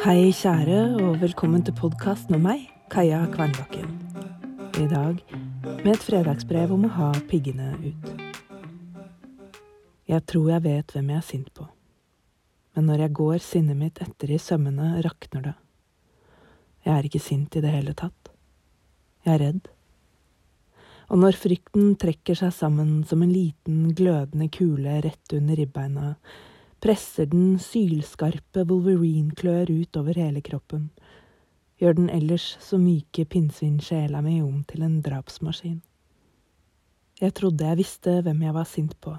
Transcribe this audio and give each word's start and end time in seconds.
Hei, 0.00 0.30
kjære, 0.32 0.78
og 0.96 1.18
velkommen 1.20 1.60
til 1.60 1.74
podkast 1.76 2.30
med 2.32 2.40
meg, 2.40 2.62
Kaja 2.88 3.18
Kvernbakken. 3.34 3.90
I 4.80 4.86
dag 4.88 5.18
med 5.84 5.90
et 5.92 6.06
fredagsbrev 6.06 6.72
om 6.72 6.86
å 6.88 6.92
ha 6.94 7.08
piggene 7.28 7.66
ut. 7.82 8.08
Jeg 10.08 10.24
tror 10.32 10.48
jeg 10.54 10.64
vet 10.64 10.96
hvem 10.96 11.12
jeg 11.12 11.20
er 11.20 11.28
sint 11.28 11.52
på, 11.52 11.68
men 12.72 12.88
når 12.88 13.04
jeg 13.04 13.16
går 13.20 13.44
sinnet 13.44 13.76
mitt 13.76 14.00
etter 14.00 14.32
i 14.32 14.40
sømmene, 14.40 14.94
rakner 15.04 15.44
det. 15.50 15.56
Jeg 16.88 16.96
er 16.96 17.10
ikke 17.10 17.24
sint 17.28 17.60
i 17.60 17.66
det 17.66 17.76
hele 17.76 17.92
tatt. 17.92 18.32
Jeg 19.28 19.36
er 19.36 19.44
redd. 19.44 19.68
Og 21.12 21.20
når 21.20 21.36
frykten 21.44 21.92
trekker 22.00 22.40
seg 22.40 22.56
sammen 22.56 23.02
som 23.04 23.20
en 23.20 23.36
liten, 23.36 23.90
glødende 23.92 24.48
kule 24.48 25.02
rett 25.04 25.36
under 25.36 25.60
ribbeina, 25.60 26.14
presser 26.80 27.28
den 27.28 27.58
sylskarpe 27.60 28.64
wolverine-klør 28.64 29.70
ut 29.70 29.96
over 30.00 30.16
hele 30.16 30.40
kroppen, 30.44 30.88
gjør 31.80 31.96
den 31.98 32.10
ellers 32.12 32.56
så 32.60 32.78
myke 32.80 33.26
pinnsvinsjela 33.28 34.22
mi 34.24 34.40
om 34.42 34.62
til 34.68 34.84
en 34.84 35.00
drapsmaskin. 35.04 35.80
Jeg 37.20 37.36
trodde 37.36 37.68
jeg 37.68 37.80
visste 37.82 38.20
hvem 38.24 38.42
jeg 38.46 38.56
var 38.56 38.68
sint 38.68 38.96
på, 39.00 39.12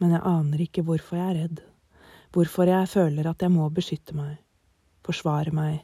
men 0.00 0.16
jeg 0.16 0.24
aner 0.32 0.64
ikke 0.64 0.84
hvorfor 0.88 1.20
jeg 1.20 1.28
er 1.28 1.38
redd, 1.42 1.62
hvorfor 2.32 2.72
jeg 2.72 2.88
føler 2.88 3.28
at 3.28 3.44
jeg 3.44 3.52
må 3.52 3.68
beskytte 3.72 4.16
meg, 4.16 4.38
forsvare 5.04 5.52
meg, 5.52 5.80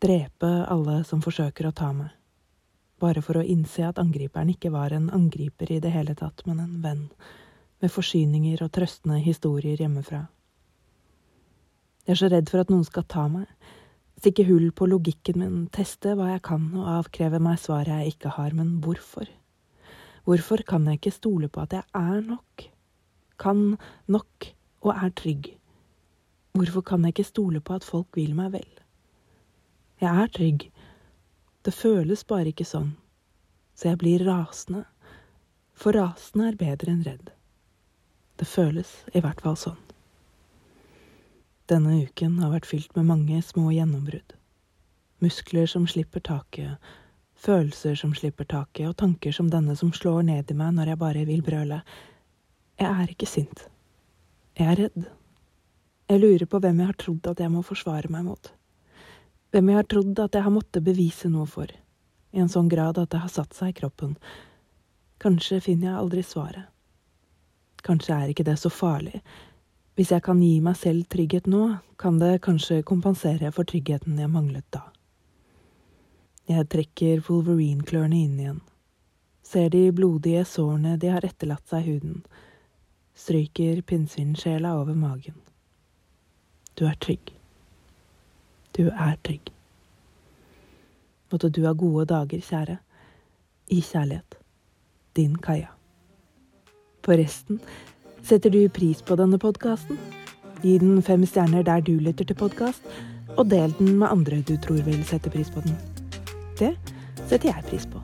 drepe 0.00 0.50
alle 0.68 1.02
som 1.08 1.24
forsøker 1.24 1.70
å 1.70 1.76
ta 1.76 1.92
meg, 1.96 2.12
bare 3.00 3.24
for 3.24 3.40
å 3.40 3.48
innse 3.48 3.86
at 3.88 4.00
angriperen 4.02 4.52
ikke 4.52 4.72
var 4.74 4.92
en 4.92 5.08
angriper 5.14 5.72
i 5.72 5.80
det 5.80 5.92
hele 5.94 6.16
tatt, 6.18 6.44
men 6.44 6.60
en 6.60 6.80
venn 6.84 7.04
med 7.82 7.92
forsyninger 7.92 8.62
og 8.64 8.72
trøstende 8.74 9.20
historier 9.22 9.78
hjemmefra. 9.78 10.24
Jeg 12.06 12.14
er 12.14 12.20
så 12.22 12.30
redd 12.32 12.48
for 12.50 12.62
at 12.62 12.70
noen 12.72 12.86
skal 12.88 13.04
ta 13.04 13.26
meg, 13.30 13.46
stikke 14.18 14.46
hull 14.48 14.70
på 14.74 14.88
logikken 14.88 15.38
min, 15.42 15.58
teste 15.74 16.14
hva 16.18 16.32
jeg 16.32 16.42
kan 16.48 16.64
og 16.72 16.88
avkreve 16.96 17.40
meg 17.42 17.60
svar 17.62 17.90
jeg 17.90 18.14
ikke 18.14 18.32
har, 18.38 18.56
men 18.56 18.78
hvorfor? 18.82 19.28
Hvorfor 20.24 20.64
kan 20.66 20.88
jeg 20.88 20.98
ikke 20.98 21.14
stole 21.14 21.48
på 21.52 21.62
at 21.62 21.76
jeg 21.76 21.84
er 21.94 22.24
nok, 22.24 22.64
kan 23.38 23.78
nok 24.08 24.50
og 24.82 24.92
er 24.96 25.14
trygg? 25.20 25.52
Hvorfor 26.58 26.82
kan 26.82 27.04
jeg 27.04 27.14
ikke 27.14 27.28
stole 27.28 27.60
på 27.60 27.78
at 27.78 27.86
folk 27.86 28.16
vil 28.18 28.34
meg 28.34 28.52
vel? 28.56 28.68
Jeg 30.00 30.24
er 30.24 30.34
trygg, 30.34 30.68
det 31.64 31.74
føles 31.74 32.24
bare 32.24 32.50
ikke 32.50 32.66
sånn, 32.66 32.94
så 33.76 33.92
jeg 33.92 34.00
blir 34.00 34.24
rasende, 34.26 34.86
for 35.78 35.94
rasende 35.94 36.48
er 36.48 36.58
bedre 36.58 36.94
enn 36.94 37.04
redd. 37.06 37.34
Det 38.38 38.46
føles 38.46 38.90
i 39.14 39.22
hvert 39.22 39.40
fall 39.42 39.56
sånn. 39.58 39.78
Denne 41.68 41.98
uken 42.06 42.38
har 42.40 42.52
vært 42.54 42.68
fylt 42.70 42.94
med 42.96 43.08
mange 43.10 43.40
små 43.44 43.72
gjennombrudd. 43.74 44.36
Muskler 45.20 45.66
som 45.68 45.88
slipper 45.90 46.22
taket, 46.24 46.78
følelser 47.34 47.98
som 47.98 48.14
slipper 48.14 48.46
taket, 48.48 48.86
og 48.88 48.96
tanker 49.02 49.34
som 49.34 49.50
denne 49.50 49.74
som 49.76 49.90
slår 49.92 50.22
ned 50.30 50.52
i 50.52 50.56
meg 50.56 50.76
når 50.76 50.92
jeg 50.92 51.00
bare 51.02 51.26
vil 51.28 51.42
brøle. 51.44 51.80
Jeg 52.78 52.88
er 52.88 53.12
ikke 53.12 53.28
sint. 53.28 53.66
Jeg 54.54 54.70
er 54.70 54.80
redd. 54.84 55.10
Jeg 56.08 56.22
lurer 56.22 56.46
på 56.46 56.62
hvem 56.62 56.78
jeg 56.80 56.92
har 56.92 57.00
trodd 57.02 57.28
at 57.28 57.42
jeg 57.42 57.52
må 57.52 57.64
forsvare 57.66 58.08
meg 58.14 58.24
mot. 58.30 58.52
Hvem 59.52 59.68
jeg 59.72 59.80
har 59.80 59.90
trodd 59.90 60.24
at 60.24 60.38
jeg 60.38 60.46
har 60.46 60.54
måttet 60.54 60.86
bevise 60.86 61.28
noe 61.32 61.50
for, 61.50 61.68
i 62.32 62.40
en 62.40 62.52
sånn 62.52 62.70
grad 62.70 63.02
at 63.02 63.10
det 63.12 63.20
har 63.26 63.34
satt 63.34 63.52
seg 63.56 63.74
i 63.74 63.78
kroppen. 63.82 64.14
Kanskje 65.20 65.60
finner 65.64 65.90
jeg 65.90 66.00
aldri 66.00 66.24
svaret. 66.24 66.70
Kanskje 67.86 68.14
er 68.14 68.32
ikke 68.32 68.46
det 68.46 68.58
så 68.60 68.70
farlig. 68.72 69.22
Hvis 69.98 70.12
jeg 70.14 70.22
kan 70.22 70.40
gi 70.42 70.60
meg 70.62 70.76
selv 70.78 71.08
trygghet 71.10 71.48
nå, 71.50 71.62
kan 71.98 72.20
det 72.20 72.42
kanskje 72.44 72.84
kompensere 72.86 73.50
for 73.54 73.66
tryggheten 73.66 74.18
jeg 74.18 74.30
manglet 74.30 74.66
da. 74.74 74.84
Jeg 76.48 76.68
trekker 76.72 77.24
Wolverine-klørne 77.26 78.20
inn 78.22 78.38
igjen, 78.38 78.60
ser 79.42 79.68
de 79.74 79.82
blodige 79.92 80.44
sårene 80.48 80.94
de 81.00 81.10
har 81.12 81.26
etterlatt 81.26 81.66
seg 81.68 81.84
i 81.84 81.96
huden, 81.96 82.22
stryker 83.18 83.82
pinnsvinsjela 83.82 84.76
over 84.78 84.94
magen. 84.96 85.36
Du 86.78 86.86
er 86.86 86.94
trygg. 87.02 87.32
Du 88.78 88.86
er 88.88 89.16
trygg. 89.26 89.50
Måtte 91.32 91.50
du 91.50 91.64
ha 91.66 91.74
gode 91.74 92.06
dager, 92.08 92.38
kjære. 92.38 92.78
I 93.74 93.80
kjærlighet. 93.82 94.38
Din 95.16 95.34
Kaja. 95.42 95.77
Forresten, 97.08 97.56
setter 98.20 98.52
du 98.52 98.66
pris 98.68 98.98
på 99.00 99.16
denne 99.16 99.38
podkasten? 99.40 99.96
Gi 100.60 100.74
den 100.82 100.98
fem 101.00 101.22
stjerner 101.24 101.64
der 101.64 101.80
du 101.80 101.94
lytter 101.96 102.28
til 102.28 102.36
podkast, 102.36 102.84
og 103.38 103.48
del 103.48 103.72
den 103.78 103.94
med 104.02 104.12
andre 104.12 104.42
du 104.44 104.58
tror 104.60 104.82
vil 104.84 105.00
sette 105.08 105.32
pris 105.32 105.48
på 105.54 105.64
den. 105.64 105.78
Det 106.60 106.74
setter 107.30 107.48
jeg 107.48 107.64
pris 107.70 107.88
på. 107.88 108.02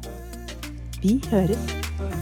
Vi 1.03 1.19
høres. 1.29 2.14